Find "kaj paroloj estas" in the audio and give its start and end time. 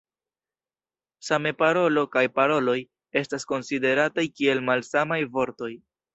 2.15-3.47